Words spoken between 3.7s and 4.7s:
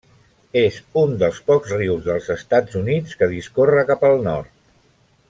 cap al nord.